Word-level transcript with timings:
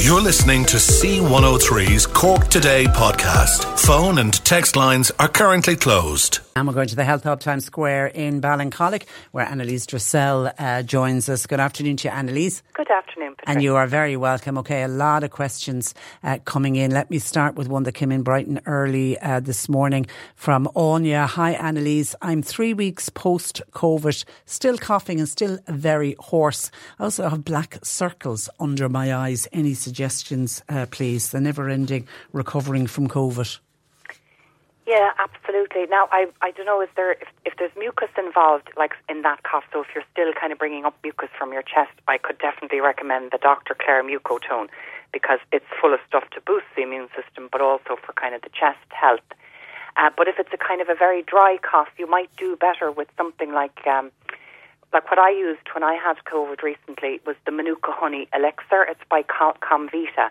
You're 0.00 0.20
listening 0.22 0.64
to 0.66 0.76
C103's 0.76 2.06
Cork 2.06 2.48
Today 2.48 2.84
podcast. 2.84 3.78
Phone 3.80 4.18
and 4.18 4.32
text 4.44 4.76
lines 4.76 5.10
are 5.18 5.26
currently 5.28 5.74
closed. 5.74 6.38
And 6.54 6.66
we're 6.66 6.74
going 6.74 6.88
to 6.88 6.96
the 6.96 7.04
Health 7.04 7.24
Hub 7.24 7.40
Times 7.40 7.64
Square 7.64 8.08
in 8.08 8.40
Ballincollig, 8.40 9.04
where 9.32 9.46
Anneliese 9.46 9.86
Dressel 9.86 10.50
uh, 10.58 10.82
joins 10.82 11.28
us. 11.28 11.46
Good 11.46 11.60
afternoon 11.60 11.96
to 11.98 12.08
you, 12.08 12.14
Anneliese. 12.14 12.62
Good 12.74 12.90
afternoon, 12.90 13.34
Patricia. 13.36 13.50
And 13.50 13.62
you 13.62 13.76
are 13.76 13.86
very 13.86 14.16
welcome. 14.16 14.58
Okay, 14.58 14.82
a 14.82 14.88
lot 14.88 15.24
of 15.24 15.30
questions 15.30 15.94
uh, 16.24 16.38
coming 16.44 16.76
in. 16.76 16.90
Let 16.90 17.10
me 17.10 17.18
start 17.18 17.54
with 17.54 17.68
one 17.68 17.84
that 17.84 17.92
came 17.92 18.10
in 18.10 18.22
Brighton 18.22 18.60
early 18.66 19.18
uh, 19.20 19.40
this 19.40 19.68
morning 19.68 20.06
from 20.34 20.68
Anya. 20.74 21.26
Hi, 21.26 21.54
Anneliese. 21.54 22.14
I'm 22.22 22.42
three 22.42 22.74
weeks 22.74 23.08
post 23.08 23.62
COVID, 23.72 24.24
still 24.46 24.78
coughing 24.78 25.20
and 25.20 25.28
still 25.28 25.58
very 25.68 26.16
hoarse. 26.18 26.70
I 26.98 27.04
also 27.04 27.28
have 27.28 27.44
black 27.44 27.78
circles 27.84 28.48
under 28.58 28.88
my 28.88 29.14
eyes. 29.14 29.46
Any 29.52 29.74
suggestions, 29.74 29.87
uh, 30.68 30.86
please? 30.90 31.30
The 31.30 31.40
never 31.40 31.68
ending 31.68 32.06
recovering 32.32 32.86
from 32.86 33.08
COVID. 33.08 33.58
Yeah, 34.86 35.10
absolutely. 35.18 35.84
Now, 35.86 36.08
I 36.10 36.28
I 36.40 36.50
don't 36.52 36.64
know, 36.64 36.80
is 36.80 36.88
there 36.96 37.12
if, 37.12 37.28
if 37.44 37.52
there's 37.58 37.76
mucus 37.76 38.08
involved, 38.16 38.70
like 38.76 38.92
in 39.08 39.20
that 39.20 39.42
cough? 39.42 39.64
So 39.70 39.82
if 39.82 39.88
you're 39.94 40.04
still 40.12 40.32
kind 40.32 40.50
of 40.50 40.58
bringing 40.58 40.86
up 40.86 40.96
mucus 41.04 41.28
from 41.38 41.52
your 41.52 41.60
chest, 41.60 41.92
I 42.08 42.16
could 42.16 42.38
definitely 42.38 42.80
recommend 42.80 43.30
the 43.30 43.38
Dr. 43.38 43.76
Clare 43.78 44.02
Mucotone 44.02 44.68
because 45.12 45.40
it's 45.52 45.66
full 45.78 45.92
of 45.92 46.00
stuff 46.08 46.24
to 46.30 46.40
boost 46.40 46.64
the 46.74 46.82
immune 46.82 47.08
system, 47.14 47.50
but 47.52 47.60
also 47.60 47.96
for 48.00 48.14
kind 48.14 48.34
of 48.34 48.40
the 48.40 48.48
chest 48.48 48.88
health. 48.88 49.28
Uh, 49.96 50.08
but 50.16 50.26
if 50.26 50.38
it's 50.38 50.52
a 50.54 50.56
kind 50.56 50.80
of 50.80 50.88
a 50.88 50.94
very 50.94 51.22
dry 51.22 51.58
cough, 51.60 51.88
you 51.98 52.06
might 52.06 52.30
do 52.38 52.56
better 52.56 52.90
with 52.90 53.08
something 53.18 53.52
like. 53.52 53.86
Um, 53.86 54.10
like 54.92 55.10
what 55.10 55.18
I 55.18 55.30
used 55.30 55.68
when 55.74 55.84
I 55.84 55.94
had 55.94 56.16
COVID 56.24 56.62
recently 56.62 57.20
was 57.26 57.36
the 57.44 57.52
Manuka 57.52 57.92
honey 57.92 58.28
elixir. 58.34 58.84
It's 58.88 59.00
by 59.10 59.22
Com- 59.22 59.54
Comvita. 59.60 60.30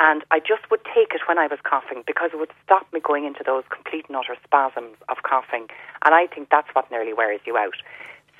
And 0.00 0.24
I 0.30 0.40
just 0.40 0.68
would 0.70 0.80
take 0.84 1.14
it 1.14 1.20
when 1.28 1.38
I 1.38 1.46
was 1.46 1.60
coughing 1.62 2.02
because 2.06 2.30
it 2.32 2.38
would 2.38 2.50
stop 2.64 2.90
me 2.92 2.98
going 2.98 3.24
into 3.24 3.44
those 3.44 3.62
complete 3.70 4.06
and 4.08 4.16
utter 4.16 4.36
spasms 4.42 4.96
of 5.08 5.18
coughing. 5.22 5.68
And 6.04 6.14
I 6.14 6.26
think 6.26 6.48
that's 6.50 6.68
what 6.72 6.90
nearly 6.90 7.12
wears 7.12 7.40
you 7.46 7.56
out. 7.56 7.76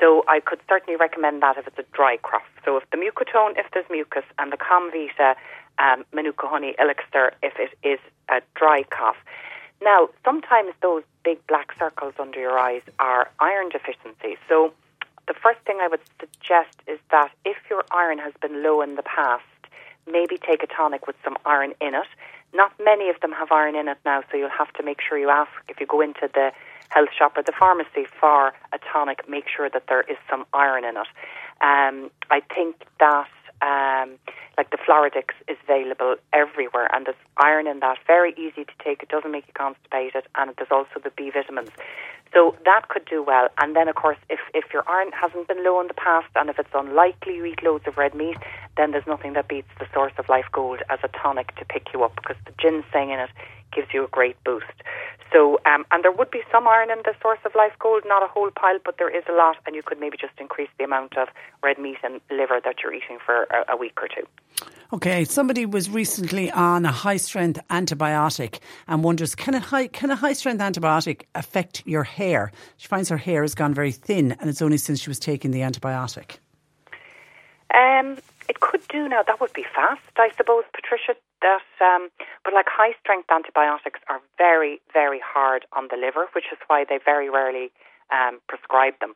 So 0.01 0.25
I 0.27 0.41
could 0.41 0.59
certainly 0.69 0.97
recommend 0.97 1.43
that 1.43 1.59
if 1.59 1.69
it's 1.69 1.79
a 1.79 1.85
dry 1.93 2.17
cough. 2.17 2.43
So 2.65 2.77
if 2.79 2.91
the 2.91 2.97
Mucotone, 2.97 3.57
if 3.57 3.67
there's 3.73 3.87
mucus, 3.91 4.25
and 4.39 4.51
the 4.51 4.57
Comvita 4.57 5.37
um, 5.79 6.05
Manuka 6.13 6.49
honey 6.49 6.75
elixir, 6.81 7.35
if 7.43 7.53
it 7.59 7.71
is 7.87 8.01
a 8.29 8.41
dry 8.57 8.83
cough. 8.91 9.17
Now, 9.81 10.09
sometimes 10.25 10.73
those 10.81 11.03
big 11.25 11.45
black 11.47 11.73
circles 11.79 12.15
under 12.19 12.41
your 12.41 12.59
eyes 12.59 12.83
are 12.99 13.31
iron 13.39 13.69
deficiency. 13.69 14.39
So 14.49 14.73
the 15.29 15.35
first 15.35 15.61
thing 15.61 15.79
I 15.81 15.89
would 15.89 16.01
suggest 16.21 16.77
is 16.87 16.99
that 17.11 17.31
if 17.45 17.57
your 17.71 17.85
iron 17.91 18.19
has 18.19 18.33
been 18.41 18.63
low 18.63 18.83
in 18.83 18.97
the 18.97 19.03
past, 19.03 19.45
maybe 20.11 20.37
take 20.39 20.63
a 20.63 20.67
tonic 20.67 21.07
with 21.07 21.17
some 21.25 21.37
iron 21.47 21.75
in 21.81 21.95
it. 21.95 22.09
Not 22.55 22.73
many 22.83 23.09
of 23.09 23.21
them 23.21 23.33
have 23.33 23.51
iron 23.51 23.77
in 23.77 23.89
it 23.89 23.99
now, 24.05 24.23
so 24.31 24.37
you'll 24.37 24.51
have 24.51 24.73
to 24.75 24.83
make 24.83 25.01
sure 25.01 25.17
you 25.17 25.31
ask 25.31 25.51
if 25.69 25.81
you 25.81 25.87
go 25.87 26.01
into 26.01 26.29
the 26.35 26.53
health 26.91 27.09
shop 27.17 27.37
or 27.37 27.43
the 27.43 27.53
pharmacy 27.59 28.07
for 28.21 28.53
a 28.73 28.79
tonic, 28.93 29.29
make 29.29 29.45
sure 29.49 29.71
that 29.71 29.85
there 29.89 30.03
is 30.03 30.19
some 30.29 30.45
iron 30.53 30.85
in 30.85 30.97
it. 30.97 31.09
Um, 31.63 32.11
I 32.31 32.43
think 32.55 32.77
that 33.01 33.29
um, 33.63 34.19
like 34.59 34.71
the 34.71 34.77
Floradix 34.77 35.31
is 35.49 35.57
available 35.65 36.17
everywhere, 36.33 36.89
and 36.93 37.07
there's 37.07 37.17
iron 37.37 37.67
in 37.67 37.81
that. 37.81 37.99
Very 38.07 38.33
easy 38.33 38.65
to 38.65 38.73
take. 38.85 39.03
It 39.03 39.09
doesn't 39.09 39.31
make 39.31 39.47
you 39.47 39.55
constipated, 39.55 40.25
and 40.35 40.53
there's 40.57 40.71
also 40.71 41.01
the 41.03 41.11
B 41.11 41.31
vitamins. 41.31 41.71
So 42.33 42.57
that 42.65 42.89
could 42.89 43.05
do 43.05 43.23
well. 43.23 43.49
And 43.59 43.77
then, 43.77 43.89
of 43.89 43.95
course, 43.95 44.17
if, 44.31 44.41
if 44.55 44.73
your 44.73 44.89
iron 44.89 45.13
hasn't 45.13 45.49
been 45.49 45.63
low 45.65 45.81
in 45.81 45.89
the 45.89 45.95
past 45.95 46.29
and 46.35 46.49
if 46.49 46.59
it's 46.59 46.71
unlikely 46.75 47.37
you 47.37 47.45
eat 47.45 47.63
loads 47.63 47.87
of 47.87 47.99
red 47.99 48.15
meat, 48.15 48.39
then 48.77 48.93
there's 48.93 49.07
nothing 49.07 49.35
that 49.35 49.49
beats 49.49 49.69
the 49.79 49.87
source 49.93 50.13
of 50.19 50.29
life 50.29 50.47
gold 50.53 50.81
as 50.89 50.99
a 51.03 51.09
tonic 51.09 51.55
to 51.57 51.65
pick 51.65 51.89
you 51.93 52.03
up 52.05 52.15
because 52.17 52.37
the 52.47 52.53
ginseng 52.61 53.11
in 53.11 53.21
it 53.21 53.31
gives 53.73 53.89
you 53.93 54.05
a 54.05 54.09
great 54.09 54.37
boost. 54.45 54.83
So, 55.33 55.59
um, 55.65 55.87
and 55.91 56.05
there 56.05 56.13
would 56.13 56.31
be 56.31 56.43
some 56.53 56.69
iron 56.69 56.91
in 56.91 56.99
the 57.05 57.15
source 57.23 57.39
of 57.47 57.55
life 57.55 57.73
gold, 57.79 58.03
not 58.05 58.23
a 58.23 58.27
whole 58.27 58.51
pile, 58.51 58.79
but 58.85 58.99
there 58.99 59.09
is 59.09 59.25
a 59.31 59.33
lot, 59.33 59.57
and 59.67 59.75
you 59.75 59.83
could 59.83 59.99
maybe 59.99 60.19
just 60.21 60.35
increase 60.39 60.69
the 60.79 60.85
amount 60.85 61.17
of 61.17 61.29
red 61.63 61.79
meat 61.79 61.97
and 62.03 62.21
liver 62.31 62.61
that 62.63 62.77
you're 62.83 62.93
eating 62.93 63.19
for 63.25 63.45
a, 63.45 63.73
a 63.73 63.77
week 63.77 63.99
or 64.03 64.09
two. 64.09 64.27
Okay, 64.93 65.25
somebody 65.25 65.65
was 65.65 65.89
recently 65.89 66.51
on 66.51 66.85
a 66.85 66.93
high 66.93 67.17
strength 67.17 67.59
antibiotic 67.71 68.59
and 68.87 69.03
wonders 69.03 69.35
can 69.35 69.55
a 69.55 69.61
high 69.61 69.87
can 69.87 70.11
a 70.11 70.17
high 70.17 70.35
strength 70.35 70.61
antibiotic 70.61 71.23
affect 71.35 71.83
your 71.87 72.05
hair? 72.05 72.53
She 72.77 72.89
finds 72.89 73.09
her 73.09 73.17
hair 73.17 73.41
has 73.41 73.55
gone 73.55 73.73
very 73.73 73.93
thin, 73.93 74.33
and 74.33 74.51
it's 74.51 74.61
only 74.61 74.77
since 74.77 75.01
she 75.01 75.09
was 75.09 75.19
taking 75.19 75.51
the 75.51 75.61
antibiotic. 75.61 76.37
Um, 77.75 78.19
it 78.49 78.61
could 78.61 78.87
do 78.89 79.09
now. 79.09 79.23
That 79.23 79.41
would 79.41 79.53
be 79.53 79.65
fast, 79.75 80.03
I 80.17 80.31
suppose, 80.37 80.65
Patricia. 80.75 81.15
that, 81.43 81.63
um, 81.81 82.11
but 82.45 82.55
like 82.55 82.67
high 82.69 82.95
strength 83.01 83.31
antibiotics 83.31 84.01
are 84.09 84.21
very, 84.39 84.81
very 84.93 85.21
hard 85.23 85.67
on 85.73 85.89
the 85.91 85.97
liver, 85.97 86.29
which 86.35 86.47
is 86.53 86.59
why 86.67 86.85
they 86.89 86.99
very 87.05 87.29
rarely 87.29 87.71
um, 88.11 88.41
prescribe 88.49 88.95
them. 89.01 89.15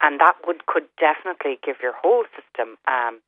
And 0.00 0.20
that 0.20 0.36
would 0.46 0.66
could 0.66 0.86
definitely 0.98 1.58
give 1.64 1.76
your 1.82 1.94
whole 1.94 2.24
system 2.34 2.78
um, 2.86 3.20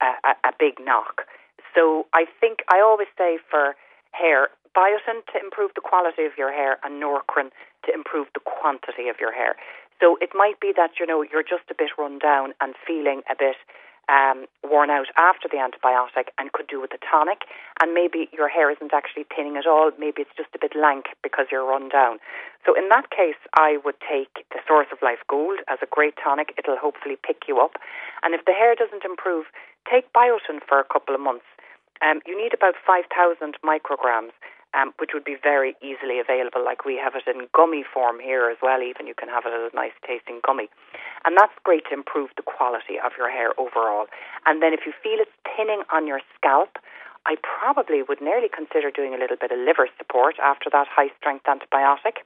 a, 0.00 0.32
a, 0.44 0.52
big 0.58 0.80
knock. 0.80 1.28
So 1.74 2.06
I 2.12 2.24
think 2.40 2.60
I 2.72 2.80
always 2.80 3.08
say 3.18 3.38
for 3.50 3.76
hair, 4.12 4.48
biotin 4.76 5.20
to 5.32 5.36
improve 5.40 5.72
the 5.74 5.80
quality 5.80 6.24
of 6.24 6.32
your 6.38 6.52
hair 6.52 6.78
and 6.82 7.02
Nourkrin 7.02 7.50
to 7.84 7.92
improve 7.92 8.28
the 8.34 8.40
quantity 8.40 9.08
of 9.08 9.16
your 9.20 9.32
hair. 9.32 9.56
So 10.00 10.16
it 10.20 10.30
might 10.34 10.58
be 10.60 10.72
that 10.76 10.98
you 10.98 11.06
know 11.06 11.22
you're 11.22 11.46
just 11.46 11.70
a 11.70 11.74
bit 11.76 11.90
run 11.98 12.18
down 12.18 12.54
and 12.60 12.74
feeling 12.86 13.22
a 13.30 13.36
bit 13.38 13.56
um, 14.08 14.46
worn 14.62 14.90
out 14.90 15.08
after 15.16 15.48
the 15.48 15.58
antibiotic 15.58 16.32
and 16.38 16.52
could 16.52 16.66
do 16.66 16.80
with 16.80 16.92
a 16.92 17.00
tonic. 17.04 17.42
And 17.80 17.94
maybe 17.94 18.28
your 18.32 18.48
hair 18.48 18.70
isn't 18.70 18.92
actually 18.92 19.26
thinning 19.34 19.56
at 19.56 19.66
all. 19.66 19.90
Maybe 19.98 20.22
it's 20.22 20.36
just 20.36 20.54
a 20.54 20.58
bit 20.60 20.74
lank 20.76 21.06
because 21.22 21.46
you're 21.50 21.64
run 21.66 21.88
down. 21.88 22.18
So 22.64 22.74
in 22.74 22.88
that 22.88 23.10
case, 23.10 23.38
I 23.56 23.78
would 23.84 23.96
take 24.00 24.46
the 24.50 24.60
Source 24.66 24.88
of 24.92 24.98
Life 25.02 25.20
Gold 25.28 25.60
as 25.68 25.78
a 25.82 25.86
great 25.90 26.14
tonic. 26.22 26.54
It'll 26.56 26.78
hopefully 26.80 27.16
pick 27.20 27.44
you 27.48 27.60
up. 27.60 27.76
And 28.22 28.34
if 28.34 28.44
the 28.44 28.52
hair 28.52 28.74
doesn't 28.74 29.04
improve, 29.04 29.46
take 29.90 30.12
biotin 30.12 30.64
for 30.66 30.80
a 30.80 30.84
couple 30.84 31.14
of 31.14 31.20
months. 31.20 31.44
Um, 32.02 32.20
you 32.26 32.36
need 32.36 32.52
about 32.52 32.74
5,000 32.84 33.56
micrograms 33.64 34.32
um, 34.74 34.92
which 34.98 35.10
would 35.14 35.24
be 35.24 35.36
very 35.40 35.78
easily 35.80 36.18
available. 36.18 36.62
Like 36.64 36.84
we 36.84 36.98
have 36.98 37.14
it 37.14 37.24
in 37.30 37.46
gummy 37.54 37.84
form 37.86 38.18
here 38.20 38.50
as 38.50 38.58
well. 38.60 38.82
Even 38.82 39.06
you 39.06 39.14
can 39.14 39.28
have 39.28 39.46
it 39.46 39.54
as 39.54 39.72
a 39.72 39.76
nice 39.76 39.94
tasting 40.06 40.40
gummy, 40.44 40.68
and 41.24 41.38
that's 41.38 41.54
great 41.62 41.86
to 41.88 41.94
improve 41.94 42.30
the 42.36 42.42
quality 42.42 42.98
of 42.98 43.12
your 43.16 43.30
hair 43.30 43.54
overall. 43.58 44.06
And 44.46 44.62
then 44.62 44.72
if 44.72 44.86
you 44.86 44.92
feel 45.02 45.18
it's 45.22 45.32
thinning 45.56 45.82
on 45.92 46.06
your 46.06 46.20
scalp. 46.36 46.78
I 47.26 47.36
probably 47.40 48.02
would 48.04 48.20
nearly 48.20 48.52
consider 48.52 48.90
doing 48.90 49.14
a 49.14 49.18
little 49.18 49.40
bit 49.40 49.50
of 49.50 49.56
liver 49.56 49.88
support 49.96 50.36
after 50.44 50.68
that 50.68 50.86
high 50.92 51.08
strength 51.16 51.48
antibiotic. 51.48 52.20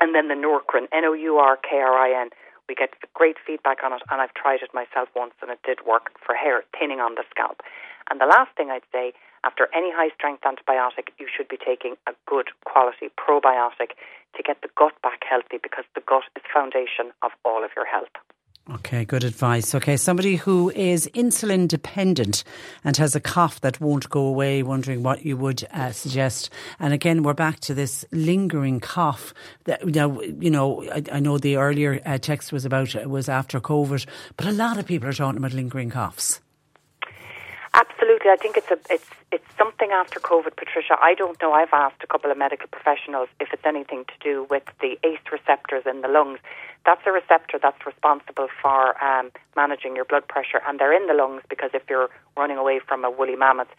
And 0.00 0.14
then 0.14 0.28
the 0.28 0.36
Nourkrin, 0.36 0.92
N 0.92 1.04
O 1.04 1.14
U 1.14 1.36
R 1.38 1.56
K 1.56 1.80
R 1.80 1.96
I 1.96 2.12
N, 2.12 2.28
we 2.68 2.74
get 2.74 2.92
great 3.14 3.36
feedback 3.46 3.78
on 3.84 3.92
it, 3.92 4.02
and 4.10 4.20
I've 4.20 4.34
tried 4.34 4.60
it 4.62 4.72
myself 4.74 5.08
once, 5.14 5.34
and 5.40 5.50
it 5.50 5.60
did 5.64 5.86
work 5.86 6.12
for 6.24 6.34
hair 6.34 6.64
thinning 6.78 7.00
on 7.00 7.14
the 7.14 7.24
scalp. 7.30 7.60
And 8.10 8.20
the 8.20 8.26
last 8.26 8.52
thing 8.56 8.70
I'd 8.70 8.88
say 8.92 9.12
after 9.44 9.68
any 9.74 9.92
high 9.92 10.10
strength 10.14 10.42
antibiotic, 10.42 11.12
you 11.18 11.28
should 11.28 11.48
be 11.48 11.58
taking 11.58 11.94
a 12.06 12.12
good 12.26 12.48
quality 12.64 13.10
probiotic 13.20 13.92
to 14.36 14.42
get 14.42 14.62
the 14.62 14.68
gut 14.76 14.94
back 15.02 15.22
healthy 15.28 15.58
because 15.62 15.84
the 15.94 16.00
gut 16.00 16.24
is 16.34 16.42
foundation 16.52 17.12
of 17.22 17.30
all 17.44 17.62
of 17.62 17.70
your 17.76 17.84
health. 17.84 18.08
Okay, 18.72 19.04
good 19.04 19.24
advice. 19.24 19.74
Okay, 19.74 19.98
somebody 19.98 20.36
who 20.36 20.70
is 20.70 21.06
insulin 21.08 21.68
dependent 21.68 22.44
and 22.82 22.96
has 22.96 23.14
a 23.14 23.20
cough 23.20 23.60
that 23.60 23.78
won't 23.78 24.08
go 24.08 24.22
away, 24.22 24.62
wondering 24.62 25.02
what 25.02 25.22
you 25.22 25.36
would 25.36 25.68
uh, 25.70 25.92
suggest. 25.92 26.48
And 26.80 26.94
again, 26.94 27.22
we're 27.22 27.34
back 27.34 27.60
to 27.60 27.74
this 27.74 28.06
lingering 28.10 28.80
cough. 28.80 29.34
That 29.64 29.84
now, 29.84 30.18
you 30.22 30.50
know, 30.50 30.82
I, 30.90 31.02
I 31.12 31.20
know 31.20 31.36
the 31.36 31.58
earlier 31.58 32.00
uh, 32.06 32.16
text 32.16 32.52
was 32.52 32.64
about 32.64 32.94
was 33.06 33.28
after 33.28 33.60
COVID, 33.60 34.06
but 34.38 34.46
a 34.46 34.52
lot 34.52 34.78
of 34.78 34.86
people 34.86 35.10
are 35.10 35.12
talking 35.12 35.36
about 35.36 35.52
lingering 35.52 35.90
coughs. 35.90 36.40
Absolutely, 38.24 38.30
I 38.32 38.42
think 38.42 38.56
it's 38.56 38.70
a 38.70 38.94
it's 38.94 39.10
it's 39.32 39.58
something 39.58 39.90
after 39.90 40.18
COVID, 40.18 40.56
Patricia. 40.56 40.96
I 41.00 41.14
don't 41.14 41.40
know. 41.42 41.52
I've 41.52 41.72
asked 41.72 42.02
a 42.02 42.06
couple 42.06 42.30
of 42.30 42.38
medical 42.38 42.68
professionals 42.68 43.28
if 43.38 43.52
it's 43.52 43.66
anything 43.66 44.04
to 44.06 44.14
do 44.20 44.46
with 44.48 44.62
the 44.80 44.96
ACE 45.04 45.20
receptors 45.30 45.84
in 45.84 46.00
the 46.00 46.08
lungs. 46.08 46.38
That's 46.86 47.02
a 47.06 47.12
receptor 47.12 47.58
that's 47.60 47.84
responsible 47.84 48.48
for 48.62 49.02
um, 49.04 49.30
managing 49.56 49.94
your 49.96 50.06
blood 50.06 50.26
pressure, 50.26 50.62
and 50.66 50.78
they're 50.78 50.96
in 50.96 51.06
the 51.06 51.12
lungs 51.12 51.42
because 51.50 51.70
if 51.74 51.82
you're 51.90 52.08
running 52.36 52.56
away 52.56 52.80
from 52.86 53.04
a 53.04 53.10
woolly 53.10 53.36
mammoth, 53.36 53.72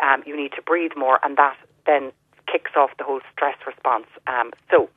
um, 0.00 0.22
you 0.24 0.34
need 0.36 0.52
to 0.52 0.62
breathe 0.62 0.92
more, 0.96 1.20
and 1.22 1.36
that 1.36 1.56
then 1.84 2.12
kicks 2.50 2.72
off 2.76 2.90
the 2.96 3.04
whole 3.04 3.20
stress 3.32 3.56
response. 3.66 4.06
Um, 4.26 4.52
so 4.70 4.88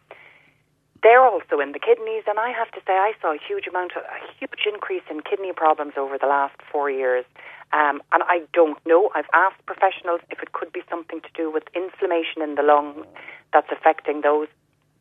they're 1.03 1.23
also 1.23 1.59
in 1.59 1.73
the 1.73 1.79
kidneys, 1.79 2.23
and 2.27 2.39
I 2.39 2.49
have 2.49 2.71
to 2.71 2.79
say 2.87 2.93
I 2.93 3.13
saw 3.21 3.33
a 3.33 3.37
huge 3.37 3.67
amount, 3.67 3.91
of, 3.95 4.03
a 4.03 4.19
huge 4.39 4.65
increase 4.65 5.03
in 5.11 5.21
kidney 5.21 5.51
problems 5.51 5.93
over 5.97 6.17
the 6.17 6.27
last 6.27 6.55
four 6.71 6.89
years. 6.89 7.25
Um, 7.73 8.01
and 8.11 8.23
I 8.23 8.41
don't 8.53 8.77
know. 8.85 9.11
I've 9.13 9.29
asked 9.33 9.65
professionals 9.65 10.21
if 10.29 10.41
it 10.41 10.53
could 10.53 10.71
be 10.71 10.81
something 10.89 11.21
to 11.21 11.29
do 11.33 11.51
with 11.51 11.63
inflammation 11.75 12.41
in 12.41 12.55
the 12.55 12.63
lungs 12.63 13.05
that's 13.51 13.67
affecting 13.71 14.21
those. 14.21 14.47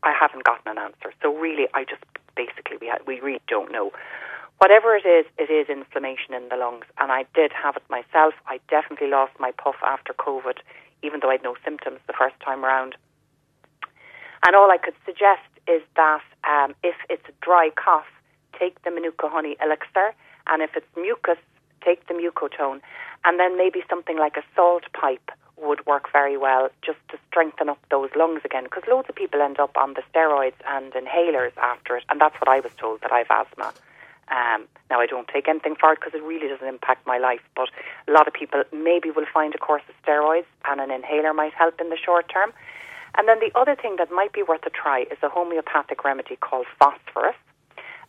I 0.03 0.13
haven't 0.19 0.45
gotten 0.45 0.73
an 0.73 0.79
answer. 0.79 1.15
So 1.23 1.37
really, 1.37 1.69
I 1.75 1.85
just 1.85 2.03
basically 2.35 2.77
we 2.81 2.91
we 3.07 3.21
really 3.21 3.41
don't 3.47 3.71
know. 3.71 3.93
Whatever 4.59 4.97
it 4.97 5.07
is, 5.07 5.27
it 5.39 5.51
is 5.51 5.69
inflammation 5.69 6.35
in 6.35 6.49
the 6.49 6.57
lungs, 6.57 6.85
and 6.99 7.13
I 7.13 7.25
did 7.35 7.53
have 7.53 7.77
it 7.77 7.83
myself. 7.91 8.35
I 8.47 8.59
definitely 8.69 9.09
lost 9.09 9.33
my 9.39 9.51
puff 9.53 9.77
after 9.85 10.13
COVID, 10.13 10.59
even 11.03 11.21
though 11.21 11.31
I 11.31 11.33
had 11.33 11.43
no 11.43 11.57
symptoms 11.65 11.99
the 12.07 12.13
first 12.13 12.39
time 12.41 12.65
around. 12.65 12.97
And 14.45 14.57
all 14.57 14.71
I 14.71 14.79
could 14.79 14.95
suggest 15.05 15.43
is 15.67 15.83
that 15.97 16.23
um, 16.49 16.75
if 16.83 16.97
it's 17.09 17.25
a 17.29 17.33
dry 17.41 17.71
cough, 17.77 18.07
take 18.59 18.83
the 18.83 18.91
Manuka 18.91 19.29
honey 19.29 19.57
elixir, 19.63 20.15
and 20.47 20.63
if 20.63 20.71
it's 20.77 20.87
mucus, 20.97 21.39
take 21.85 22.07
the 22.09 22.15
mucotone, 22.15 22.81
and 23.25 23.39
then 23.39 23.57
maybe 23.57 23.83
something 23.89 24.19
like 24.19 24.37
a 24.37 24.43
salt 24.55 24.85
pipe 24.93 25.31
would 25.63 25.85
work 25.87 26.11
very 26.13 26.37
well 26.37 26.69
just 26.85 26.99
to 27.11 27.19
strengthen 27.29 27.69
up 27.69 27.79
those 27.91 28.11
lungs 28.17 28.41
again 28.45 28.65
because 28.65 28.83
loads 28.89 29.09
of 29.09 29.15
people 29.15 29.41
end 29.41 29.61
up 29.61 29.77
on 29.77 29.95
the 29.95 30.03
steroids 30.13 30.59
and 30.67 30.93
inhalers 30.93 31.57
after 31.57 31.97
it 31.97 32.05
and 32.09 32.21
that's 32.21 32.35
what 32.41 32.49
I 32.49 32.61
was 32.61 32.73
told 32.77 33.01
that 33.03 33.13
I've 33.13 33.31
asthma. 33.31 33.73
Um, 34.29 34.67
now 34.91 35.01
I 35.01 35.07
don't 35.07 35.29
take 35.29 35.47
anything 35.47 35.77
for 35.79 35.93
it 35.93 36.01
because 36.01 36.15
it 36.15 36.23
really 36.23 36.49
doesn't 36.49 36.67
impact 36.67 37.07
my 37.07 37.19
life 37.19 37.43
but 37.55 37.69
a 38.09 38.13
lot 38.13 38.27
of 38.27 38.35
people 38.35 38.65
maybe 38.73 39.11
will 39.11 39.27
find 39.33 39.55
a 39.55 39.59
course 39.59 39.83
of 39.89 39.95
steroids 40.05 40.47
and 40.65 40.81
an 40.81 40.91
inhaler 40.91 41.33
might 41.33 41.53
help 41.53 41.81
in 41.81 41.91
the 41.91 41.99
short 41.99 42.29
term 42.33 42.53
and 43.17 43.29
then 43.29 43.39
the 43.41 43.51
other 43.59 43.75
thing 43.75 43.97
that 43.97 44.11
might 44.11 44.33
be 44.33 44.43
worth 44.43 44.65
a 44.67 44.71
try 44.71 45.03
is 45.03 45.19
a 45.23 45.29
homeopathic 45.29 46.05
remedy 46.05 46.37
called 46.37 46.67
phosphorus 46.79 47.37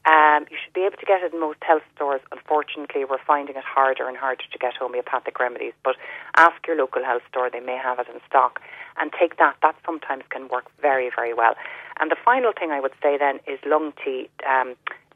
um, 0.05 0.45
you 0.51 0.57
should 0.61 0.73
be 0.73 0.81
able 0.81 0.97
to 0.97 1.05
get 1.05 1.23
it 1.23 1.33
in 1.33 1.39
most 1.39 1.63
health 1.63 1.83
stores. 1.95 2.19
Unfortunately, 2.31 3.05
we're 3.05 3.23
finding 3.25 3.55
it 3.55 3.63
harder 3.63 4.07
and 4.07 4.17
harder 4.17 4.43
to 4.51 4.57
get 4.57 4.75
homeopathic 4.75 5.39
remedies. 5.39 5.73
But 5.83 5.95
ask 6.35 6.55
your 6.67 6.75
local 6.75 7.03
health 7.03 7.21
store; 7.29 7.49
they 7.49 7.61
may 7.61 7.77
have 7.77 7.99
it 7.99 8.07
in 8.13 8.19
stock, 8.27 8.61
and 8.97 9.13
take 9.17 9.37
that. 9.37 9.55
That 9.61 9.75
sometimes 9.85 10.23
can 10.29 10.49
work 10.49 10.65
very, 10.81 11.09
very 11.15 11.33
well. 11.33 11.55
And 11.99 12.11
the 12.11 12.17
final 12.23 12.51
thing 12.51 12.71
I 12.71 12.81
would 12.81 12.93
say 13.01 13.17
then 13.17 13.39
is 13.47 13.59
lung 13.65 13.93
tea. 14.03 14.29
Um, 14.47 14.75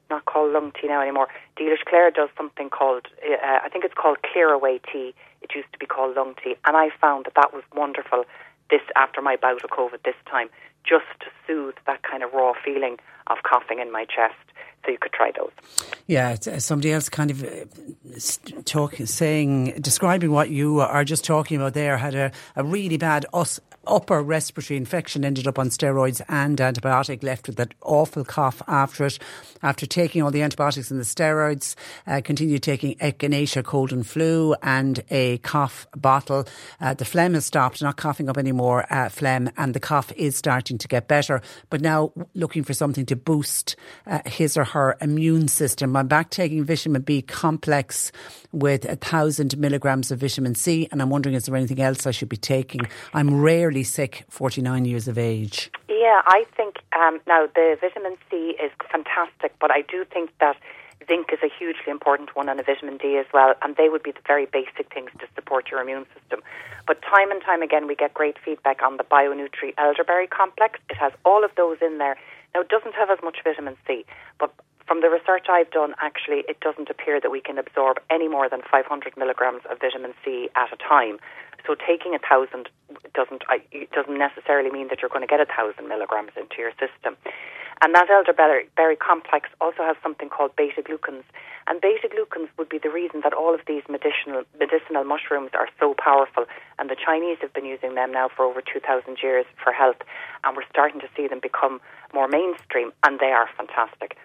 not 0.10 0.24
called 0.24 0.54
lung 0.54 0.72
tea 0.72 0.88
now 0.88 1.02
anymore. 1.02 1.28
Dealish 1.60 1.84
Clare 1.86 2.12
does 2.12 2.30
something 2.38 2.70
called, 2.70 3.08
uh, 3.30 3.60
I 3.62 3.68
think 3.68 3.84
it's 3.84 3.94
called 3.94 4.20
Clear 4.22 4.52
Away 4.54 4.80
Tea. 4.90 5.14
It 5.42 5.54
used 5.54 5.68
to 5.74 5.78
be 5.78 5.86
called 5.86 6.16
lung 6.16 6.34
tea, 6.42 6.56
and 6.64 6.78
I 6.78 6.92
found 7.02 7.26
that 7.26 7.36
that 7.36 7.54
was 7.54 7.64
wonderful. 7.76 8.24
This 8.70 8.82
after 8.96 9.22
my 9.22 9.36
bout 9.36 9.64
of 9.64 9.70
COVID 9.70 10.04
this 10.04 10.16
time, 10.30 10.50
just 10.84 11.06
to 11.22 11.28
soothe 11.46 11.76
that 11.86 12.04
kind 12.04 12.24
of 12.24 12.34
raw 12.34 12.54
feeling 12.64 12.98
of 13.28 13.38
coughing 13.44 13.80
in 13.80 13.92
my 13.92 14.06
chest 14.06 14.36
so 14.88 14.92
you 14.92 14.98
could 15.00 15.12
try 15.12 15.32
those. 15.38 15.52
Yeah, 16.08 16.38
uh, 16.48 16.60
somebody 16.60 16.94
else 16.94 17.10
kind 17.10 17.30
of 17.30 17.44
uh, 17.44 18.62
talking, 18.64 19.06
saying, 19.06 19.80
describing 19.82 20.32
what 20.32 20.50
you 20.50 20.80
are 20.80 21.04
just 21.04 21.26
talking 21.26 21.58
about 21.58 21.74
there 21.74 21.98
had 21.98 22.16
a, 22.16 22.32
a 22.56 22.64
really 22.64 22.98
bad 22.98 23.26
us 23.34 23.60
upper 23.88 24.22
respiratory 24.22 24.78
infection, 24.78 25.26
ended 25.26 25.48
up 25.48 25.58
on 25.58 25.70
steroids 25.70 26.22
and 26.28 26.58
antibiotic, 26.58 27.24
left 27.24 27.48
with 27.48 27.58
that 27.58 27.74
awful 27.82 28.24
cough 28.24 28.62
after 28.68 29.06
it. 29.06 29.20
After 29.64 29.86
taking 29.86 30.22
all 30.22 30.32
the 30.32 30.44
antibiotics 30.44 30.92
and 30.92 31.00
the 31.00 31.06
steroids, 31.06 31.76
uh, 32.06 32.22
continued 32.24 32.64
taking 32.64 32.96
echinacea 32.96 33.64
cold 33.64 33.92
and 33.92 34.06
flu 34.06 34.56
and 34.62 35.04
a 35.10 35.40
cough 35.40 35.88
bottle. 35.96 36.46
Uh, 36.80 36.94
the 36.94 37.06
phlegm 37.06 37.34
has 37.34 37.46
stopped, 37.46 37.82
not 37.82 37.98
coughing 37.98 38.30
up 38.30 38.38
anymore, 38.38 38.86
uh, 38.94 39.10
phlegm, 39.10 39.50
and 39.58 39.74
the 39.74 39.80
cough 39.80 40.12
is 40.16 40.36
starting 40.36 40.78
to 40.78 40.88
get 40.88 41.08
better. 41.08 41.42
But 41.70 41.82
now 41.82 42.12
looking 42.36 42.64
for 42.64 42.74
something 42.74 43.06
to 43.08 43.16
boost 43.16 43.76
uh, 44.06 44.20
his 44.26 44.58
or 44.58 44.66
her 44.66 44.77
immune 45.02 45.48
system. 45.48 45.96
I'm 45.96 46.08
back 46.08 46.30
taking 46.30 46.64
vitamin 46.64 47.02
B 47.02 47.22
complex 47.22 48.12
with 48.52 48.86
a 48.86 48.96
thousand 48.96 49.58
milligrams 49.58 50.12
of 50.12 50.20
vitamin 50.20 50.56
C, 50.56 50.88
and 50.92 51.02
I'm 51.02 51.10
wondering 51.10 51.36
is 51.36 51.46
there 51.46 51.56
anything 51.56 51.82
else 51.82 52.06
I 52.06 52.12
should 52.12 52.30
be 52.30 52.38
taking? 52.38 52.82
I'm 53.14 53.42
rarely 53.42 53.84
sick, 53.84 54.26
49 54.30 54.86
years 54.86 55.08
of 55.08 55.18
age. 55.18 55.72
Yeah, 55.90 56.22
I 56.26 56.46
think 56.56 56.76
um, 56.98 57.20
now 57.28 57.48
the 57.54 57.78
vitamin 57.82 58.18
C 58.30 58.56
is 58.64 58.72
fantastic, 58.92 59.54
but 59.60 59.72
I 59.72 59.82
do 59.82 60.06
think 60.06 60.32
that 60.40 60.58
zinc 61.08 61.28
is 61.32 61.40
a 61.44 61.50
hugely 61.50 61.90
important 61.90 62.36
one 62.36 62.50
and 62.50 62.60
a 62.60 62.64
vitamin 62.64 62.98
D 62.98 63.18
as 63.18 63.26
well, 63.34 63.54
and 63.62 63.76
they 63.76 63.90
would 63.90 64.04
be 64.04 64.12
the 64.12 64.26
very 64.26 64.46
basic 64.46 64.94
things 64.94 65.10
to 65.20 65.28
support 65.36 65.70
your 65.72 65.82
immune 65.82 66.06
system. 66.14 66.42
But 66.86 67.02
time 67.02 67.32
and 67.32 67.42
time 67.42 67.62
again, 67.62 67.88
we 67.88 67.96
get 67.96 68.14
great 68.14 68.38
feedback 68.44 68.82
on 68.82 68.98
the 68.98 69.04
BioNutri 69.04 69.74
elderberry 69.78 70.28
complex. 70.28 70.80
It 70.90 70.98
has 70.98 71.12
all 71.26 71.44
of 71.44 71.52
those 71.56 71.78
in 71.82 71.98
there. 71.98 72.18
Now, 72.58 72.62
it 72.62 72.70
doesn't 72.70 72.96
have 72.96 73.12
as 73.12 73.20
much 73.22 73.38
vitamin 73.44 73.78
C, 73.86 74.04
but 74.40 74.52
from 74.88 75.02
the 75.02 75.10
research 75.10 75.48
I've 75.52 75.70
done, 75.72 75.94
actually, 76.00 76.48
it 76.48 76.60
doesn't 76.62 76.90
appear 76.90 77.20
that 77.20 77.30
we 77.30 77.42
can 77.42 77.58
absorb 77.58 78.00
any 78.10 78.28
more 78.28 78.50
than 78.50 78.62
500 78.72 78.88
milligrams 79.18 79.62
of 79.70 79.80
vitamin 79.80 80.14
C 80.24 80.50
at 80.56 80.72
a 80.72 80.78
time. 80.78 81.20
So 81.68 81.76
taking 81.76 82.16
a 82.16 82.20
thousand 82.24 82.70
doesn't 83.14 83.44
doesn't 83.92 84.18
necessarily 84.18 84.72
mean 84.72 84.88
that 84.88 85.02
you're 85.02 85.12
going 85.12 85.28
to 85.28 85.28
get 85.28 85.42
a 85.42 85.46
thousand 85.46 85.90
milligrams 85.90 86.32
into 86.40 86.56
your 86.60 86.72
system. 86.80 87.18
And 87.84 87.94
that 87.94 88.10
elderberry 88.10 88.96
complex 88.96 89.50
also 89.62 89.84
has 89.84 89.98
something 90.02 90.30
called 90.30 90.56
beta 90.56 90.82
glucans, 90.82 91.28
And 91.68 91.82
beta 91.82 92.08
glucans 92.08 92.48
would 92.58 92.70
be 92.70 92.80
the 92.80 92.90
reason 92.90 93.22
that 93.22 93.34
all 93.34 93.54
of 93.54 93.62
these 93.68 93.84
medicinal 93.90 94.44
medicinal 94.58 95.04
mushrooms 95.04 95.52
are 95.54 95.68
so 95.80 95.94
powerful. 95.94 96.46
And 96.80 96.90
the 96.90 96.96
Chinese 96.96 97.38
have 97.42 97.54
been 97.54 97.66
using 97.66 97.96
them 97.96 98.14
now 98.14 98.30
for 98.34 98.46
over 98.46 98.62
2,000 98.62 99.18
years 99.22 99.46
for 99.62 99.74
health. 99.74 100.00
And 100.44 100.56
we're 100.56 100.70
starting 100.70 101.02
to 101.02 101.10
see 101.16 101.28
them 101.28 101.40
become 101.44 101.82
more 102.14 102.28
mainstream, 102.28 102.94
and 103.04 103.20
they 103.20 103.36
are 103.36 103.50
fantastic. 103.58 104.18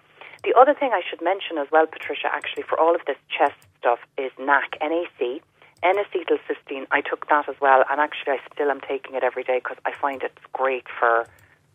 The 0.43 0.53
other 0.59 0.73
thing 0.73 0.91
I 0.93 1.01
should 1.07 1.21
mention 1.21 1.57
as 1.57 1.67
well, 1.71 1.87
Patricia, 1.87 2.27
actually, 2.31 2.63
for 2.63 2.79
all 2.79 2.95
of 2.95 3.01
this 3.07 3.17
chest 3.29 3.55
stuff 3.79 3.99
is 4.17 4.31
NAC, 4.37 4.77
NAC. 4.81 5.41
N-acetylcysteine, 5.83 6.87
I 6.91 7.01
took 7.01 7.27
that 7.27 7.49
as 7.49 7.55
well, 7.59 7.83
and 7.89 7.99
actually 7.99 8.33
I 8.33 8.39
still 8.53 8.71
am 8.71 8.79
taking 8.79 9.15
it 9.15 9.23
every 9.23 9.43
day 9.43 9.59
because 9.59 9.77
I 9.85 9.91
find 9.91 10.23
it's 10.23 10.39
great 10.53 10.85
for 10.99 11.27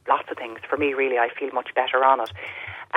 lots 0.09 0.31
of 0.31 0.39
things. 0.39 0.61
For 0.69 0.79
me, 0.79 0.95
really, 0.95 1.19
I 1.19 1.29
feel 1.29 1.51
much 1.53 1.75
better 1.75 2.03
on 2.05 2.21
it. 2.21 2.33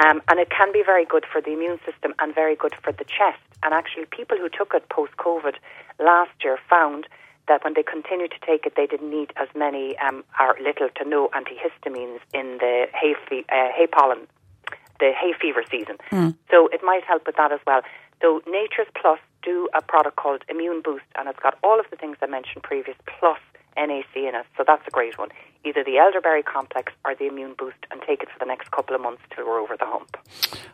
Um, 0.06 0.22
and 0.30 0.40
it 0.40 0.50
can 0.50 0.72
be 0.72 0.84
very 0.86 1.04
good 1.04 1.26
for 1.30 1.42
the 1.42 1.52
immune 1.52 1.80
system 1.86 2.14
and 2.20 2.34
very 2.34 2.56
good 2.56 2.74
for 2.82 2.94
the 2.94 3.04
chest. 3.04 3.44
And 3.62 3.74
actually, 3.74 4.06
people 4.06 4.38
who 4.38 4.48
took 4.48 4.74
it 4.74 4.88
post 4.88 5.12
COVID 5.18 5.56
last 6.00 6.32
year 6.44 6.58
found 6.70 7.08
that 7.50 7.64
when 7.66 7.74
they 7.74 7.84
continued 7.84 8.32
to 8.32 8.40
take 8.46 8.66
it, 8.66 8.74
they 8.78 8.88
didn't 8.88 9.10
need 9.10 9.34
as 9.36 9.50
many 9.54 9.98
um, 9.98 10.24
or 10.40 10.56
little 10.64 10.88
to 10.96 11.04
no 11.04 11.30
antihistamines 11.36 12.20
in 12.34 12.58
the 12.60 12.88
hay, 12.94 13.16
fe- 13.28 13.46
uh, 13.52 13.68
hay 13.76 13.88
pollen, 13.88 14.28
the 15.02 15.12
hay 15.12 15.34
fever 15.34 15.64
season. 15.70 15.98
Mm. 16.12 16.38
So 16.50 16.70
it 16.72 16.82
might 16.84 17.04
help 17.04 17.26
with 17.26 17.36
that 17.36 17.52
as 17.52 17.60
well. 17.68 17.82
So 18.22 18.42
Nature's 18.48 18.88
Plus 18.96 19.20
do 19.44 19.68
a 19.76 19.82
product 19.82 20.16
called 20.16 20.46
Immune 20.48 20.82
Boost, 20.82 21.10
and 21.18 21.28
it's 21.28 21.40
got 21.40 21.58
all 21.64 21.80
of 21.80 21.88
the 21.90 21.98
things 21.98 22.18
I 22.22 22.28
mentioned 22.28 22.64
previous, 22.64 22.96
plus 23.20 23.40
NAC 23.78 24.16
in 24.16 24.36
it. 24.36 24.46
So 24.58 24.64
that's 24.66 24.86
a 24.88 24.92
great 24.92 25.18
one. 25.18 25.30
Either 25.64 25.84
the 25.84 26.00
elderberry 26.00 26.42
complex 26.42 26.92
or 27.06 27.14
the 27.14 27.28
immune 27.28 27.54
boost 27.58 27.78
and 27.92 28.02
take 28.02 28.24
it 28.24 28.30
for 28.30 28.40
the 28.40 28.46
next 28.46 28.72
couple 28.72 28.96
of 28.96 29.02
months 29.02 29.22
till 29.34 29.46
we're 29.46 29.60
over 29.60 29.78
the 29.78 29.86
hump. 29.86 30.18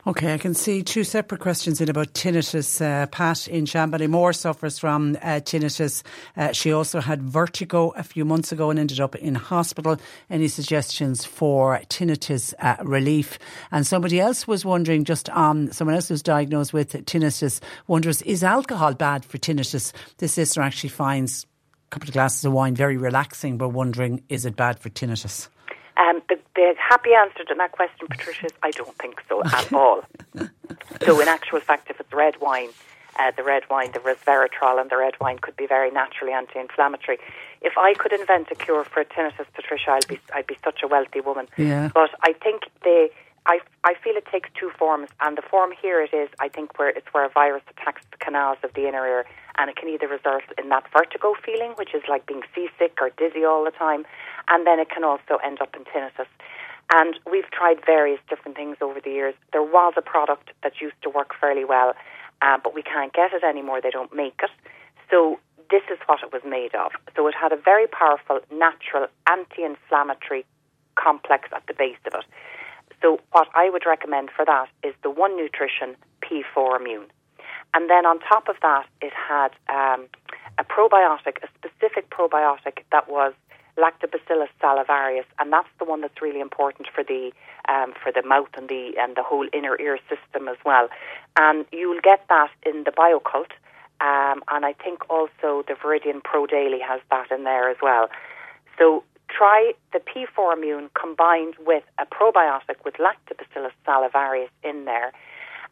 Okay, 0.08 0.34
I 0.34 0.38
can 0.38 0.54
see 0.54 0.82
two 0.82 1.04
separate 1.04 1.42
questions 1.42 1.82
in 1.82 1.90
about 1.90 2.14
tinnitus. 2.14 2.80
Uh, 2.80 3.06
Pat 3.08 3.50
in 3.50 3.66
Shanballymore 3.66 4.34
suffers 4.34 4.80
from 4.80 5.18
uh, 5.22 5.42
tinnitus. 5.44 6.04
Uh, 6.38 6.54
she 6.54 6.72
also 6.72 7.02
had 7.02 7.22
vertigo 7.22 7.90
a 7.98 8.04
few 8.04 8.24
months 8.24 8.54
ago 8.54 8.70
and 8.70 8.80
ended 8.80 9.02
up 9.02 9.16
in 9.16 9.36
hospital. 9.36 9.98
Any 10.30 10.48
suggestions 10.48 11.26
for 11.26 11.82
tinnitus 11.90 12.54
uh, 12.60 12.78
relief? 12.84 13.38
And 13.72 13.86
somebody 13.86 14.22
else 14.22 14.48
was 14.48 14.64
wondering, 14.64 15.04
just 15.04 15.30
on 15.32 15.74
someone 15.74 15.96
else 15.96 16.08
who's 16.08 16.24
diagnosed 16.24 16.72
with 16.72 16.94
tinnitus, 17.06 17.60
wonders 17.88 18.22
is 18.22 18.42
alcohol 18.42 18.94
bad 18.94 19.26
for 19.26 19.38
tinnitus? 19.38 19.92
This 20.20 20.34
sister 20.34 20.62
actually 20.62 20.90
finds 20.92 21.46
couple 21.90 22.10
of 22.10 22.14
glasses 22.14 22.44
of 22.46 22.54
wine, 22.54 22.76
very 22.76 22.98
relaxing, 22.98 23.58
but 23.58 23.70
wondering 23.70 24.24
is 24.30 24.46
it 24.46 24.56
bad 24.56 24.80
for 24.80 24.90
tinnitus? 24.90 25.48
Um, 25.98 26.22
the, 26.30 26.40
the, 26.56 26.76
happy 26.78 27.14
answer 27.14 27.44
to 27.46 27.56
that 27.56 27.72
question, 27.72 28.08
Patricia, 28.08 28.46
is 28.46 28.52
I 28.62 28.72
don't 28.72 28.96
think 28.98 29.22
so 29.28 29.44
at 29.44 29.74
all. 29.74 30.04
so, 31.04 31.20
in 31.20 31.28
actual 31.28 31.60
fact, 31.60 31.90
if 31.90 32.00
it's 32.00 32.14
red 32.14 32.36
wine, 32.40 32.70
uh, 33.20 33.32
the 33.36 33.44
red 33.44 33.64
wine, 33.70 33.92
the 33.94 34.00
resveratrol 34.00 34.80
and 34.80 34.92
the 34.92 34.98
red 34.98 35.16
wine 35.20 35.40
could 35.40 35.56
be 35.56 35.66
very 35.66 35.90
naturally 35.90 36.34
anti-inflammatory. 36.34 37.18
If 37.62 37.74
I 37.78 37.96
could 37.96 38.14
invent 38.14 38.50
a 38.52 38.56
cure 38.56 38.84
for 38.84 39.04
tinnitus, 39.04 39.48
Patricia, 39.56 39.92
I'd 39.92 40.08
be 40.08 40.20
I'd 40.36 40.46
be 40.46 40.58
such 40.64 40.84
a 40.84 40.88
wealthy 40.88 41.22
woman. 41.22 41.48
Yeah. 41.58 41.90
But 41.94 42.12
I 42.22 42.34
think 42.34 42.64
the 42.84 43.10
I, 43.48 43.60
I 43.86 43.94
feel 44.04 44.16
it 44.16 44.26
takes 44.32 44.50
two 44.60 44.70
forms, 44.78 45.10
and 45.22 45.38
the 45.38 45.42
form 45.42 45.72
here 45.82 46.02
it 46.02 46.14
is, 46.14 46.30
I 46.40 46.50
think, 46.50 46.78
where 46.78 46.90
it's 46.90 47.08
where 47.14 47.26
a 47.26 47.30
virus 47.30 47.64
attacks 47.70 48.02
the 48.12 48.18
canals 48.18 48.58
of 48.62 48.74
the 48.74 48.88
inner 48.88 49.08
ear, 49.08 49.26
and 49.58 49.70
it 49.70 49.76
can 49.76 49.90
either 49.90 50.08
result 50.08 50.44
in 50.58 50.70
that 50.70 50.84
vertigo 50.92 51.34
feeling, 51.44 51.72
which 51.78 51.94
is 51.94 52.04
like 52.10 52.26
being 52.26 52.42
seasick 52.54 52.98
or 53.02 53.10
dizzy 53.18 53.44
all 53.44 53.64
the 53.64 53.72
time, 53.72 54.06
and 54.50 54.66
then 54.68 54.80
it 54.80 54.90
can 54.90 55.04
also 55.04 55.38
end 55.44 55.62
up 55.62 55.76
in 55.76 55.84
tinnitus. 55.86 56.28
And 56.94 57.20
we've 57.30 57.50
tried 57.52 57.86
various 57.86 58.20
different 58.30 58.56
things 58.56 58.78
over 58.82 59.00
the 59.04 59.10
years. 59.10 59.36
There 59.52 59.64
was 59.64 59.94
a 59.98 60.02
product 60.02 60.52
that 60.64 60.80
used 60.80 60.96
to 61.04 61.10
work 61.10 61.32
fairly 61.40 61.66
well, 61.66 61.94
uh, 62.42 62.58
but 62.64 62.74
we 62.74 62.82
can't 62.82 63.12
get 63.14 63.34
it 63.34 63.44
anymore. 63.44 63.82
They 63.82 63.92
don't 63.92 64.14
make 64.16 64.40
it. 64.42 64.52
So 65.10 65.40
this 65.70 65.84
is 65.92 65.98
what 66.06 66.20
it 66.24 66.32
was 66.32 66.42
made 66.46 66.74
of. 66.76 66.92
So 67.16 67.28
it 67.28 67.36
had 67.36 67.52
a 67.52 67.58
very 67.58 67.88
powerful, 67.88 68.40
natural, 68.52 69.08
anti-inflammatory 69.30 70.46
complex 70.96 71.50
at 71.54 71.64
the 71.68 71.74
base 71.74 71.98
of 72.06 72.14
it. 72.14 72.26
So 73.02 73.20
what 73.32 73.48
I 73.54 73.70
would 73.70 73.86
recommend 73.86 74.30
for 74.36 74.46
that 74.46 74.70
is 74.84 74.94
the 75.04 75.10
One 75.10 75.36
Nutrition 75.36 75.96
P4 76.24 76.80
Immune. 76.80 77.08
And 77.74 77.90
then 77.90 78.06
on 78.06 78.20
top 78.20 78.48
of 78.48 78.56
that, 78.62 78.86
it 79.02 79.14
had 79.14 79.50
um, 79.70 80.08
a 80.58 80.64
probiotic, 80.64 81.38
a 81.44 81.48
specific 81.58 82.10
probiotic 82.10 82.84
that 82.92 83.10
was 83.10 83.34
Lactobacillus 83.78 84.50
salivarius, 84.60 85.26
and 85.40 85.54
that's 85.54 85.70
the 85.78 85.86
one 85.86 86.02
that's 86.02 86.22
really 86.22 86.40
important 86.40 86.88
for 86.94 87.04
the 87.04 87.32
um, 87.70 87.94
for 88.02 88.12
the 88.12 88.28
mouth 88.28 88.50
and 88.58 88.68
the 88.68 88.94
and 88.98 89.16
the 89.16 89.22
whole 89.22 89.48
inner 89.54 89.80
ear 89.80 90.00
system 90.10 90.48
as 90.48 90.58
well. 90.66 90.90
And 91.38 91.66
you'll 91.72 92.02
get 92.02 92.26
that 92.30 92.50
in 92.66 92.86
the 92.86 92.92
Bio-Kult, 92.92 93.52
um, 94.02 94.44
and 94.50 94.66
I 94.66 94.74
think 94.74 95.08
also 95.10 95.64
the 95.68 95.76
Viridian 95.76 96.24
Pro 96.24 96.48
Daily 96.48 96.80
has 96.80 97.02
that 97.12 97.32
in 97.32 97.44
there 97.44 97.70
as 97.70 97.78
well. 97.82 98.10
So 98.80 99.04
try 99.30 99.74
the 99.94 100.00
P4 100.00 100.54
Immune 100.54 100.90
combined 101.00 101.56
with 101.60 101.84
a 102.00 102.06
probiotic 102.06 102.84
with 102.84 102.96
Lactobacillus 102.96 103.74
salivarius 103.86 104.50
in 104.64 104.86
there. 104.86 105.12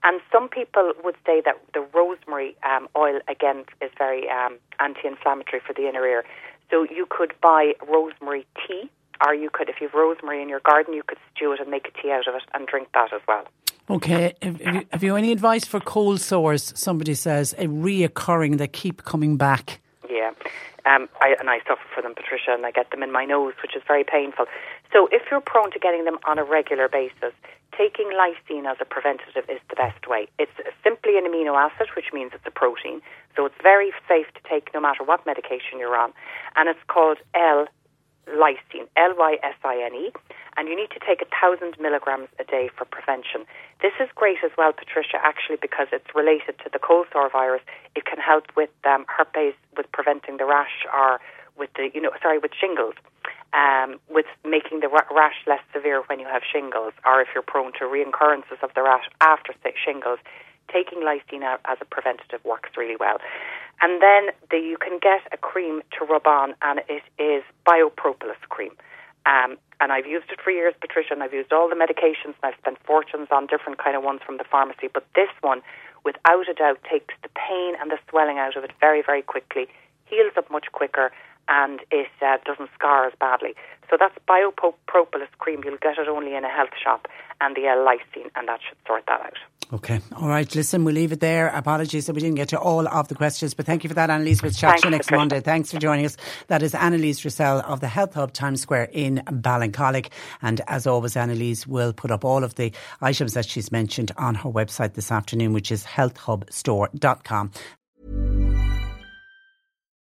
And 0.05 0.21
some 0.31 0.47
people 0.47 0.93
would 1.03 1.15
say 1.25 1.41
that 1.43 1.55
the 1.73 1.81
rosemary 1.93 2.55
um, 2.63 2.87
oil, 2.95 3.19
again, 3.27 3.65
is 3.81 3.89
very 3.97 4.29
um, 4.29 4.59
anti 4.79 5.07
inflammatory 5.07 5.61
for 5.65 5.73
the 5.73 5.89
inner 5.89 6.05
ear. 6.05 6.23
So 6.69 6.83
you 6.83 7.07
could 7.09 7.33
buy 7.41 7.73
rosemary 7.87 8.45
tea, 8.55 8.89
or 9.25 9.33
you 9.33 9.49
could, 9.51 9.67
if 9.67 9.81
you 9.81 9.87
have 9.87 9.95
rosemary 9.95 10.43
in 10.43 10.47
your 10.47 10.59
garden, 10.59 10.93
you 10.93 11.01
could 11.01 11.17
stew 11.35 11.53
it 11.53 11.59
and 11.59 11.71
make 11.71 11.87
a 11.87 12.01
tea 12.01 12.11
out 12.11 12.27
of 12.27 12.35
it 12.35 12.43
and 12.53 12.67
drink 12.67 12.89
that 12.93 13.13
as 13.13 13.21
well. 13.27 13.45
Okay. 13.89 14.33
Have, 14.43 14.61
you, 14.61 14.81
have 14.91 15.03
you 15.03 15.15
any 15.15 15.31
advice 15.31 15.65
for 15.65 15.79
cold 15.79 16.21
sores? 16.21 16.71
Somebody 16.75 17.15
says 17.15 17.53
a 17.57 17.65
reoccurring, 17.65 18.59
they 18.59 18.67
keep 18.67 19.03
coming 19.05 19.37
back. 19.37 19.81
Yeah. 20.07 20.31
Um, 20.85 21.09
I, 21.19 21.35
and 21.39 21.49
I 21.49 21.59
suffer 21.67 21.81
for 21.93 22.01
them, 22.01 22.13
Patricia, 22.13 22.53
and 22.53 22.65
I 22.65 22.71
get 22.71 22.91
them 22.91 23.01
in 23.01 23.11
my 23.11 23.25
nose, 23.25 23.53
which 23.61 23.75
is 23.75 23.81
very 23.87 24.03
painful. 24.03 24.45
So 24.93 25.09
if 25.11 25.23
you're 25.31 25.41
prone 25.41 25.71
to 25.71 25.79
getting 25.79 26.05
them 26.05 26.19
on 26.27 26.37
a 26.37 26.43
regular 26.43 26.87
basis, 26.87 27.33
taking 27.77 28.11
lysine 28.11 28.65
as 28.69 28.77
a 28.79 28.85
preventative 28.85 29.49
is 29.49 29.59
the 29.69 29.75
best 29.75 30.07
way. 30.07 30.27
It's 30.39 30.51
simply 30.83 31.17
an 31.17 31.25
amino 31.25 31.55
acid, 31.57 31.87
which 31.95 32.13
means 32.13 32.31
it's 32.33 32.45
a 32.45 32.51
protein, 32.51 33.01
so 33.35 33.45
it's 33.45 33.55
very 33.61 33.91
safe 34.07 34.27
to 34.33 34.41
take 34.49 34.73
no 34.73 34.79
matter 34.79 35.03
what 35.03 35.25
medication 35.25 35.79
you're 35.79 35.97
on. 35.97 36.13
And 36.55 36.69
it's 36.69 36.79
called 36.87 37.17
L 37.33 37.67
lysine, 38.27 38.87
L 38.97 39.13
Y 39.17 39.37
S 39.43 39.55
I 39.63 39.81
N 39.83 39.93
E, 39.95 40.11
and 40.57 40.67
you 40.67 40.75
need 40.75 40.89
to 40.91 40.99
take 40.99 41.21
a 41.21 41.29
thousand 41.29 41.79
milligrams 41.79 42.29
a 42.39 42.43
day 42.43 42.69
for 42.75 42.85
prevention. 42.85 43.45
This 43.81 43.93
is 43.99 44.09
great 44.15 44.37
as 44.43 44.51
well, 44.57 44.73
Patricia, 44.73 45.17
actually, 45.23 45.57
because 45.61 45.87
it's 45.91 46.07
related 46.15 46.57
to 46.63 46.69
the 46.71 46.79
cold 46.79 47.07
sore 47.11 47.29
virus. 47.29 47.61
It 47.95 48.05
can 48.05 48.19
help 48.19 48.45
with 48.55 48.69
um, 48.85 49.05
herpes, 49.07 49.53
with 49.77 49.91
preventing 49.91 50.37
the 50.37 50.45
rash, 50.45 50.85
or 50.93 51.19
with 51.57 51.69
the, 51.75 51.89
you 51.93 52.01
know, 52.01 52.11
sorry, 52.21 52.39
with 52.39 52.51
shingles. 52.59 52.95
Um, 53.53 54.01
with 54.09 54.25
making 54.43 54.81
the 54.81 54.89
rash 54.89 55.39
less 55.47 55.61
severe 55.71 56.03
when 56.07 56.19
you 56.19 56.27
have 56.27 56.41
shingles, 56.43 56.91
or 57.05 57.21
if 57.21 57.29
you're 57.33 57.43
prone 57.43 57.71
to 57.79 57.85
reoccurrences 57.85 58.59
of 58.61 58.73
the 58.75 58.83
rash 58.83 59.05
after 59.21 59.53
shingles, 59.85 60.19
taking 60.71 60.99
lysine 60.99 61.43
out 61.43 61.61
as 61.65 61.77
a 61.81 61.85
preventative 61.85 62.43
works 62.43 62.69
really 62.77 62.95
well. 62.99 63.17
And 63.81 64.01
then 64.01 64.33
the, 64.49 64.57
you 64.57 64.77
can 64.77 64.99
get 65.01 65.21
a 65.31 65.37
cream 65.37 65.81
to 65.99 66.05
rub 66.05 66.27
on, 66.27 66.55
and 66.61 66.79
it 66.87 67.03
is 67.21 67.43
biopropolis 67.67 68.39
cream. 68.49 68.71
Um, 69.25 69.57
and 69.81 69.91
I've 69.91 70.05
used 70.05 70.31
it 70.31 70.39
for 70.41 70.51
years, 70.51 70.73
Patricia, 70.79 71.13
and 71.13 71.23
I've 71.23 71.33
used 71.33 71.51
all 71.51 71.67
the 71.67 71.75
medications, 71.75 72.35
and 72.39 72.43
I've 72.43 72.59
spent 72.59 72.77
fortunes 72.85 73.27
on 73.31 73.47
different 73.47 73.77
kind 73.77 73.97
of 73.97 74.03
ones 74.03 74.21
from 74.25 74.37
the 74.37 74.45
pharmacy. 74.45 74.87
But 74.93 75.05
this 75.15 75.29
one, 75.41 75.61
without 76.05 76.47
a 76.47 76.53
doubt, 76.53 76.79
takes 76.89 77.13
the 77.23 77.29
pain 77.29 77.75
and 77.81 77.91
the 77.91 77.97
swelling 78.09 78.37
out 78.37 78.55
of 78.55 78.63
it 78.63 78.71
very, 78.79 79.01
very 79.01 79.21
quickly, 79.21 79.67
heals 80.05 80.33
up 80.37 80.49
much 80.51 80.67
quicker, 80.71 81.11
and 81.47 81.81
it 81.91 82.07
uh, 82.21 82.37
doesn't 82.45 82.69
scar 82.73 83.07
as 83.07 83.13
badly. 83.19 83.55
So 83.89 83.97
that's 83.99 84.15
biopropolis 84.27 85.29
cream. 85.37 85.61
You'll 85.63 85.77
get 85.77 85.97
it 85.97 86.07
only 86.07 86.35
in 86.35 86.43
a 86.43 86.49
health 86.49 86.71
shop, 86.81 87.07
and 87.41 87.55
the 87.55 87.67
L-lysine, 87.67 88.31
and 88.35 88.47
that 88.47 88.59
should 88.67 88.77
sort 88.87 89.03
that 89.07 89.21
out. 89.21 89.37
Okay. 89.73 89.99
All 90.15 90.27
right. 90.27 90.53
Listen, 90.55 90.83
we'll 90.83 90.93
leave 90.93 91.11
it 91.11 91.19
there. 91.19 91.47
Apologies 91.47 92.05
that 92.05 92.13
we 92.13 92.21
didn't 92.21 92.35
get 92.35 92.49
to 92.49 92.59
all 92.59 92.87
of 92.87 93.07
the 93.07 93.15
questions, 93.15 93.55
but 93.55 93.65
thank 93.65 93.83
you 93.83 93.87
for 93.87 93.95
that, 93.95 94.09
Anneliese. 94.09 94.43
We'll 94.43 94.51
chat 94.51 94.77
to 94.79 94.87
you 94.87 94.91
next 94.91 95.09
Monday. 95.09 95.39
Thanks 95.39 95.71
for 95.71 95.79
joining 95.79 96.05
us. 96.05 96.17
That 96.47 96.61
is 96.61 96.73
Anneliese 96.73 97.21
Dressel 97.21 97.61
of 97.61 97.79
the 97.79 97.87
Health 97.87 98.13
Hub 98.13 98.31
Times 98.31 98.61
Square 98.61 98.89
in 98.91 99.23
Ballincollig. 99.25 100.09
And 100.41 100.61
as 100.67 100.85
always, 100.85 101.15
Anneliese 101.15 101.65
will 101.65 101.93
put 101.93 102.11
up 102.11 102.23
all 102.23 102.43
of 102.43 102.55
the 102.55 102.71
items 103.01 103.33
that 103.33 103.47
she's 103.47 103.71
mentioned 103.71 104.11
on 104.17 104.35
her 104.35 104.49
website 104.49 104.93
this 104.93 105.11
afternoon, 105.11 105.51
which 105.51 105.71
is 105.71 105.83
healthhubstore.com. 105.83 107.51